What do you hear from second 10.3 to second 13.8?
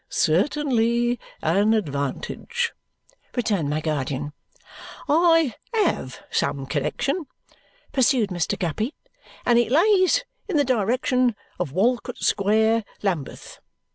in the direction of Walcot Square, Lambeth.